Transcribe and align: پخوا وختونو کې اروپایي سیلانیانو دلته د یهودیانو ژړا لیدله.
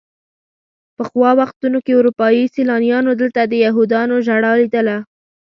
پخوا 0.95 1.29
وختونو 1.39 1.77
کې 1.85 1.93
اروپایي 1.99 2.43
سیلانیانو 2.55 3.11
دلته 3.21 3.41
د 3.45 3.53
یهودیانو 3.65 4.15
ژړا 4.27 4.51
لیدله. 4.61 4.97